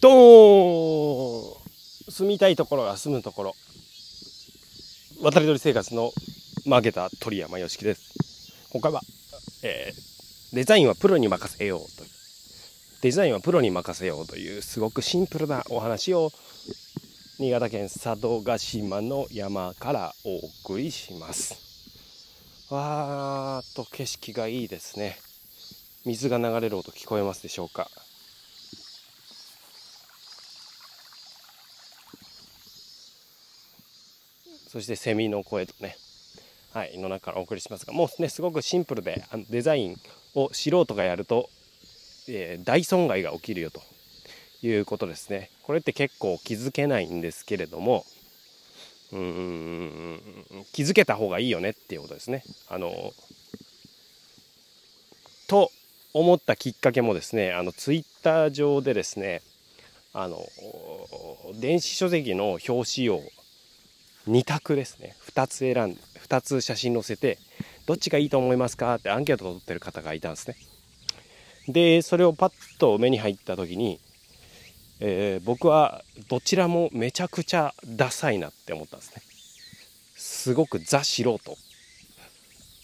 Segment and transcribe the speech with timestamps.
[0.00, 3.56] ドーン住みたいところが住むところ。
[5.22, 6.12] 渡り鳥生活の
[6.66, 8.52] マーケター鳥山よしきです。
[8.70, 9.00] 今回は、
[9.62, 12.10] えー、デザインはプロに任せようという。
[13.02, 16.30] デザインはプロに任せようというすごくシンプルなお話を
[17.38, 21.56] 新潟県佐渡島の山からお送りします。
[22.68, 25.18] わーっと景色がいいですね。
[26.04, 27.88] 水が流れる音聞こえますでしょうか。
[34.76, 35.96] そしてセミの声とね
[36.74, 39.96] はいの中からお送りしますがもうねすごくシンプルであのデザイン
[40.34, 41.48] を素人がやると、
[42.28, 43.80] えー、大損害が起きるよと
[44.60, 45.48] いうことですね。
[45.62, 48.04] これって結構気づけないんですけれども、
[49.12, 50.20] うーん、
[50.74, 52.42] 気づけた方がいいよねっていうことですね。
[52.68, 52.92] あの、
[55.48, 55.70] と
[56.12, 59.40] 思ったきっかけもですね、あの、ツイッター上でですね、
[60.12, 60.46] あの、
[61.54, 63.22] 電子書籍の表紙を
[64.26, 65.16] 2択ですね。
[65.28, 67.38] 2つ選んで、2つ写真載せて、
[67.86, 68.96] どっちがいいと思いますか？
[68.96, 70.56] ってアンケートを取ってる方がいたんですね。
[71.68, 74.00] で、それをパッと目に入った時に、
[75.00, 79.22] えー、僕はどちらもめちゃくちゃダサいなって思ったんですね。
[80.16, 81.38] すごくザ素人っ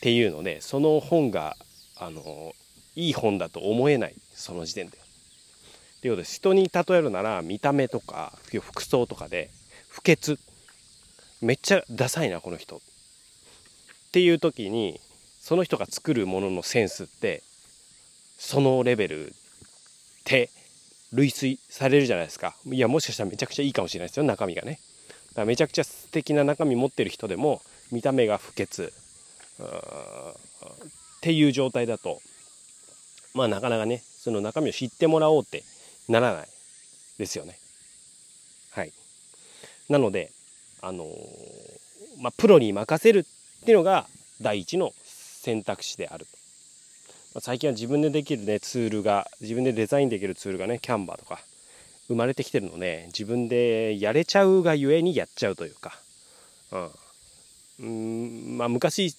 [0.00, 1.56] ていうのでその本が
[1.96, 2.54] あの
[2.94, 4.98] いい本だと思えないその時点で。
[4.98, 9.50] っていうことで人に例えるなら見た目とか服装とかで
[9.88, 10.38] 不潔
[11.42, 12.76] めっちゃダサいなこの人。
[12.76, 12.80] っ
[14.12, 15.00] ていう時に
[15.40, 17.42] その人が作るもののセンスって
[18.38, 19.32] そのレベルっ
[20.24, 20.50] て
[21.12, 22.54] 類推されるじゃないですか。
[22.66, 24.78] いやもしかしたらめちゃくちゃいいかもしれないですよ中身がね。
[25.30, 28.92] だからめちゃくちゃ素敵な中身持ってる人でも見た目が不潔
[29.58, 29.60] っ
[31.20, 32.20] ていう状態だと
[33.34, 35.64] まあなかなかねその中身を知ってもらおうって
[36.08, 36.48] ならない
[37.18, 37.58] ですよね。
[38.70, 38.92] はい。
[39.88, 40.30] なので
[40.82, 41.08] あの、
[42.20, 43.24] まあプロに任せるっ
[43.64, 44.06] ていうのが
[44.40, 47.40] 第一の選択肢であると。
[47.40, 51.40] 最近は自分でできるねツールが自分でデザインできるツールがねキャンバーとか
[52.08, 55.98] 生まれてきてるので自分でやれちゃうがゆえにやっちゃうというか、
[56.72, 56.90] うん、
[57.80, 57.86] う
[58.54, 58.58] ん。
[58.58, 59.16] まあ昔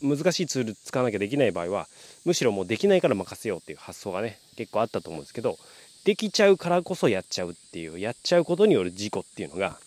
[0.00, 1.88] 難しいツール使わなきゃできない場合は
[2.24, 5.58] むしろもうできないから任せようっていう発想がね結構あったと思うんですけど
[6.04, 9.78] できちゃうからこそやっちゃうっていうやっちゃうことによる事故っていうのが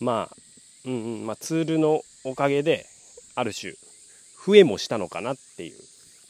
[0.00, 0.36] まあ、
[0.86, 2.86] うんうんまあ、ツールのおかげで
[3.34, 3.74] ある種
[4.46, 5.78] 増えもしたのかなっていう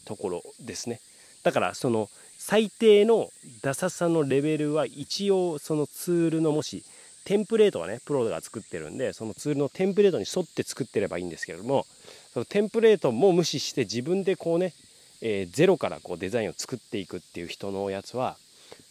[0.05, 1.01] ところですね。
[1.43, 3.31] だからその最低の
[3.63, 6.85] ダサさのレベルは一応そのツールのもし
[7.25, 11.87] テンプレートはねプロが作ってるんでそのツールのテンプレートに沿って作ってればいいんですけれども
[12.33, 14.73] そのテンプレートも無視して自分でこうね、
[15.21, 18.37] えー、ゼロからこうデザインを作っていくっていう人のやつは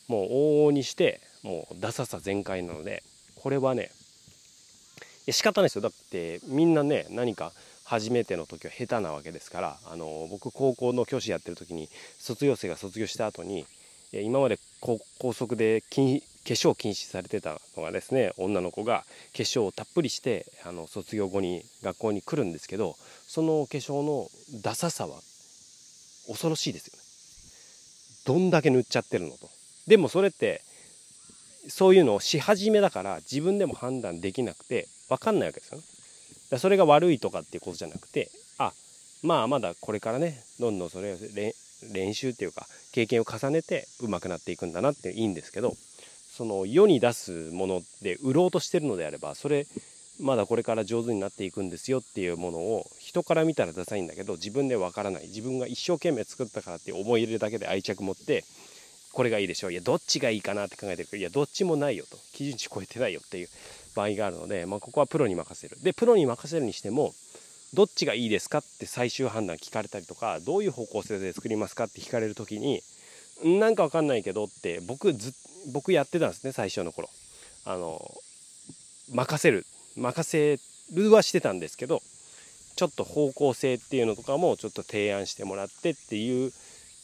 [0.07, 3.03] もう往々にしてもうダサさ全開なので
[3.35, 3.91] これはね
[5.31, 7.51] 仕方ないですよだってみんなね何か
[7.85, 13.66] 初めての時は下手なわけですからあの僕高校の教師やってる時に卒業生が卒業した後に
[14.12, 15.00] 今まで校
[15.34, 19.03] 則で禁化粧禁止されてたのがですね女の子が
[19.35, 22.95] 化粧をたっぷりしてあの卒業後に学校に来るんですけど
[23.28, 24.28] その化粧の
[24.63, 25.16] ダサさは
[26.28, 27.00] 恐ろしいですよね。
[28.25, 29.50] どんだけ塗っちゃってるのと。
[29.88, 30.62] でもそれって
[31.68, 35.78] そういうのをし始めだから自分でも判断できなくて分かんないわけですよ
[36.52, 36.58] ね。
[36.58, 38.74] それが悪いとかっていうことじゃなくてあ
[39.22, 41.18] まあまだこれからねどんどんそれを
[41.94, 45.74] 練習っていうか経験を重ねて上手くなっていくんだなっていいんですけど
[46.36, 49.68] その世に出すもので売ろうとしてるのであればそれ
[50.19, 55.28] まだこれから上手になっていくんですよっていうものを人から見たらダサいんだけど自分でわからない。
[55.28, 58.44] 自分が一生懸命作ったからって思い入れだけで愛着持って
[59.14, 59.72] これがいいでしょう。
[59.72, 62.18] いやどっちがいいかなって考えてるけどいやどっちもないよと。
[62.34, 63.50] 基準値超えてないよっていう。
[63.95, 65.77] 場合があるので、まあ、ここはプロに任せる。
[65.83, 67.13] でプロに任せるにしても
[67.73, 72.81] どっちがいいですかって最終判断聞かれたりとかどういう方向性で作りますかって聞かれる時に
[73.44, 75.33] なんかわかんないけどって僕ず
[75.72, 77.09] 僕やってたんですね最初の頃。
[77.65, 78.01] あの
[79.12, 79.65] 任せる。
[79.95, 80.59] 任せ
[80.94, 82.01] るはしてたんですけど
[82.75, 86.51] ちょっと方向性っていうのとかもちょっと提案してもらってっていう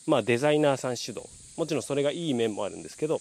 [0.08, 1.28] まあデザイナーさん主導。
[1.58, 3.20] もちろんそれがいい面もあるんですけど、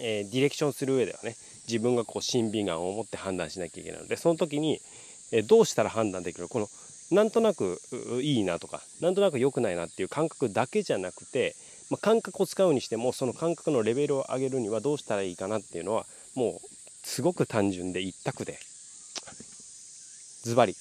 [0.00, 1.36] えー、ディレクションする上ではね
[1.68, 4.80] 自分がこう審美眼を持って判断しなきゃいけないのでその時に、
[5.32, 6.48] えどうしたら判断できる？
[6.48, 6.68] この
[7.10, 7.80] なんとなく
[8.22, 11.54] いいなとかなんとなく良くないなっていう感覚だけじゃなくて、
[11.90, 18.58] まあ、感覚を使うにしてもその感覚のレベルを上げるにはどうしたらいいかなっていうのはもうすごく単純で一択で
[20.42, 20.74] ズバリ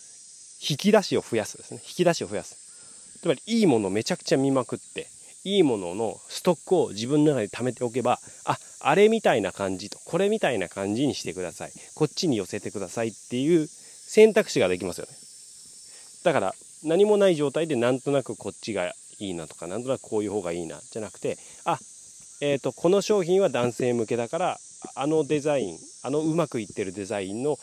[0.69, 1.80] 引き出しを増やすですね。
[1.83, 3.19] 引き出しを増やす。
[3.22, 5.07] つまりいいものをめちゃくちゃ見まくって
[5.44, 8.57] いいもののストックを自分の中に貯めておけばあ
[8.88, 11.72] あれみたいな感じとこれみたいな感じにしてください。
[11.94, 15.12] こっちに寄せてくださいっていう選択肢ができますよね。
[16.24, 16.56] だから
[16.86, 21.78] 何もない状態でなんとなくこっちがいいなとかなんとなくこういう方がいいなじゃなくてあ
[22.39, 24.57] えーと、この商品は男性向けだから
[24.95, 27.57] あのデザインあのうまくいってるデザインの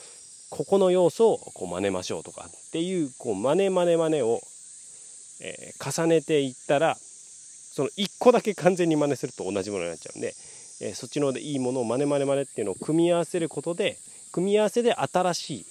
[0.50, 4.40] ここの要素をこう真似ましょうとかっていうこう真似真似真似を、
[5.40, 10.34] えー、重ねていったらその1個だけ完全に真似すると同じものになっちゃうんで、
[10.84, 13.96] え、そっちのでいいものを真似真似真似っていうのを組み合わせることで
[14.32, 15.66] 組み合わせで新しい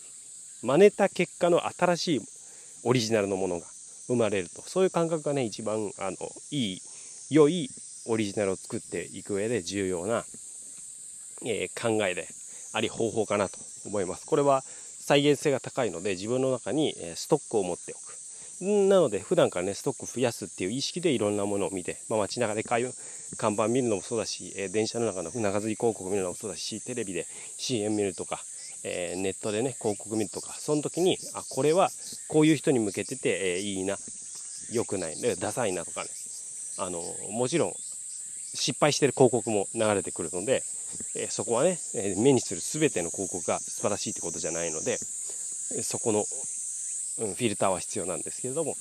[0.64, 2.22] 真似た結果の新しい
[2.84, 3.66] オリジナルのものが
[4.08, 6.18] 生まれるとそういう感覚がね一番あの
[6.50, 6.82] いい
[7.30, 7.70] 良い
[8.08, 10.26] オリジナルを作っていく上で重要な、
[11.46, 12.28] えー、考えで
[12.74, 14.26] あり方法かなと思います。
[14.26, 18.13] これは再現性が高いので自分の中にストックを持っておく。
[18.62, 22.94] なので普段からねストック増やすっていう意識でいろんなものを見て、まあ、街中で買う
[23.38, 27.26] 看板見るのもそうだし、えー、電車の中の長釣り広告見るのもそうだしテレビで
[27.58, 28.40] CM 見るとか、
[28.84, 31.90] えー、ネットでね広告見るとかその時にあこれは
[32.30, 33.98] こういう人に向けてて、えー、いいな
[34.72, 36.10] 良くないダサいなとかね
[36.78, 37.02] あの
[37.32, 37.74] もちろん
[38.54, 40.64] 失敗してる広告も流れてくるので、
[41.16, 46.24] えそこはね、え目にする全ての広告が素晴らしいってことじゃないのでそこの、
[47.20, 48.76] うん、フィルターは必要なんですけれども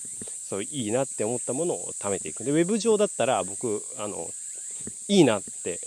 [0.49, 4.29] そういいなって思ったものを貯めていくでウェブ上だったら僕あの
[5.09, 5.79] いいなって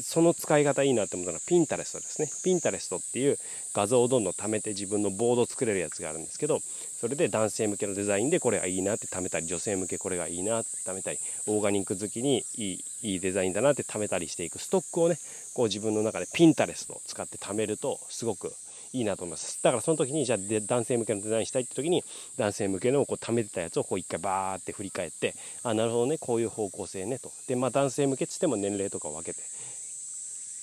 [0.00, 2.28] その使い方いいなって思ったのはピンタレストですね。
[2.42, 3.38] ピンタレストっていう
[3.74, 6.60] 画像をどんどん貯めて自分のボード作れるやつがあるんですけど、
[7.00, 15.18] それで男性向けのデザインでこれがいいなって貯めたり、女性向けこれがいいなって貯めたり、オーガニック好きにいいいいデザインだなって貯めたりしていくストックをね、
[15.54, 18.54] こう自分の中でピンタレストを使って貯めるとすごく
[18.92, 19.62] いいなと思います。
[19.62, 22.04] だからその時にじゃあ男性向けのデザインしたいって時に
[22.36, 27.30] 男性向けのこう貯めてたやつをこう一回バーって振り返ってあなるほどねこういう方向性ねと。
[27.48, 29.40] でまあ男性向けっつっても年齢とかを分けて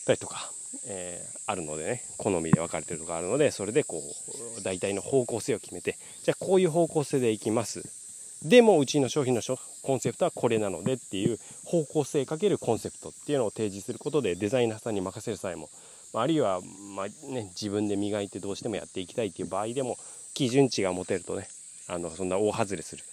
[0.05, 0.51] たりとか、
[0.87, 4.01] えー、あるのでね好みで分かれてるとかあるのでそれでこ
[4.59, 7.83] う大体の方向性を決めてじゃあこういう方向性でいきます。
[8.43, 9.41] でもうちの商品の
[9.81, 15.69] コンセプトはこれなのでっていう方向性かけるコンセプトっていうのを提示することでデザイナーさんに任せる際も
[16.13, 16.61] あるいは、
[16.95, 19.97] まあね、自分で磨いてどうしてもやっていきたいっていう場合でも
[20.33, 21.47] 基準値が持てるとね
[21.87, 23.03] あのそんな大外れする。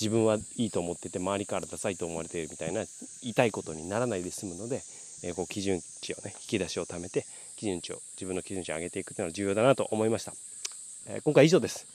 [0.00, 2.84] 自分はいいと思ってて周りからダサいと思われているみたいな
[3.20, 4.80] 痛いことにならないで済むので
[5.22, 7.24] えー、こう基準値をね引き出しを貯めて
[7.56, 10.32] 基準値を自分の基準値を上げていくというのは重要だなと思いました、
[11.06, 11.86] えー、今回以上です、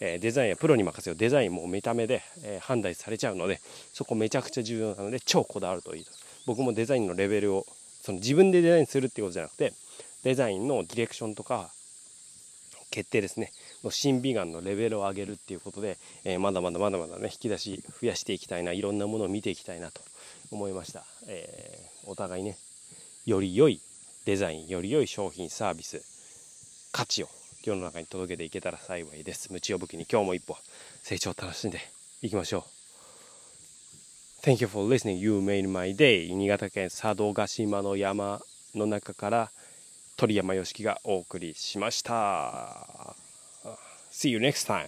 [0.00, 1.18] えー、デザインやプロに任せよう。
[1.18, 3.60] デザインも見た目で、え判断されちゃうので
[3.92, 6.10] そこめちゃくちゃ重要なので超こだわるといいと。
[6.46, 7.66] 僕もデザインのレベルを
[8.06, 9.72] その自分でデザインするっていうことじゃなくて
[10.22, 11.70] デザインのディレクションとか
[12.92, 13.50] 決定ですね。
[13.82, 20.00] の審美眼のレベルを上げるっていうことで、えー、まだまだまだまだね引き出し増やしていきたいないろんなものを見ていきたいなと
[20.52, 22.56] 思いました、えー、お互いね
[23.26, 23.80] より良い
[24.24, 26.00] デザインより良い商品サービス
[26.92, 27.28] 価値を
[27.64, 29.52] 世の中に届けていけたら幸いです。
[29.52, 30.56] 無知を武器に今日も一歩
[31.02, 31.80] 成長を楽しんで
[32.22, 32.75] いきましょう。
[34.46, 35.16] Thank you for listening.
[35.16, 36.32] You made my day.
[36.32, 38.40] 新潟県佐渡島の山
[38.76, 39.50] の中から
[40.16, 43.16] 鳥山よしきがお送りしました。
[44.12, 44.86] See you next time.